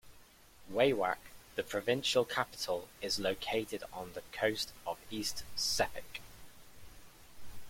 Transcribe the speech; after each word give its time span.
Wewak, 0.73 1.19
the 1.53 1.61
provincial 1.61 2.25
capital, 2.25 2.87
is 3.03 3.19
located 3.19 3.83
on 3.93 4.13
the 4.13 4.23
coast 4.35 4.73
of 4.87 4.97
East 5.11 5.43
Sepik. 5.55 6.21